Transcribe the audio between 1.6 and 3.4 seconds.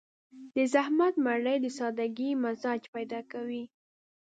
د سادهګي مزاج پيدا